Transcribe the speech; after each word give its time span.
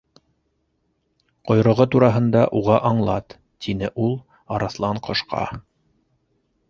—Ҡойроғо 1.49 1.85
тураһында 1.95 2.41
уға 2.61 2.79
аңлат, 2.91 3.37
—тине 3.67 3.91
ул 4.07 4.17
Арыҫланҡошҡа. 4.57 5.45